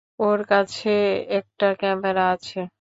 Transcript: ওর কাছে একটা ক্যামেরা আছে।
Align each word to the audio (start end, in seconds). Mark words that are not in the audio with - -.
ওর 0.19 0.39
কাছে 0.49 0.89
একটা 1.31 1.67
ক্যামেরা 1.79 2.23
আছে। 2.33 2.61